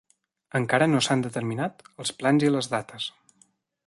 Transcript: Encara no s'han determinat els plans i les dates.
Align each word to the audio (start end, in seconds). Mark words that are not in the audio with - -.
Encara 0.59 0.85
no 0.93 1.01
s'han 1.07 1.21
determinat 1.25 1.85
els 2.05 2.13
plans 2.23 2.47
i 2.47 2.49
les 2.57 2.71
dates. 2.73 3.07